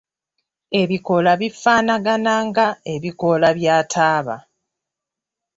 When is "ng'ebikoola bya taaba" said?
2.47-4.35